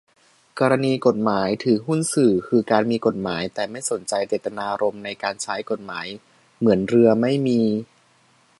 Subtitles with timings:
[0.59, 6.05] กรณี กฎหมาย ถือหุ้นสื่อ คือการ มีกฎหมายแต่ไม่สนเจตนารมณ์ในการใช้กฎหมาย
[6.59, 7.61] เหมือนเรือ ไม่มี